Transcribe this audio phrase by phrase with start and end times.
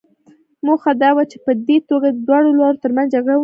[0.65, 3.39] موخه دا وه چې په دې توګه د دواړو لورو ترمنځ جګړه ونه شي.